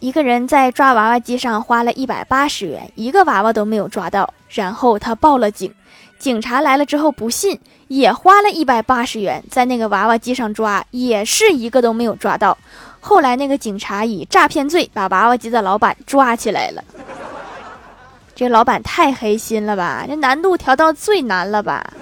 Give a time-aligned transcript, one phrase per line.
[0.00, 5.72] 一个人在抓娃娃机上花了一百八十元一个娃娃都没有抓到然后他报了警。
[6.18, 12.56] 警察来了之后不信也花了一百八十元在那个娃娃机上抓也是一个都没有抓到。
[12.98, 16.82] 后来那个警察以诈骗罪把娃娃机的老板抓起来了。
[18.34, 21.92] 这老板太黑心了吧这难度调到最难了吧。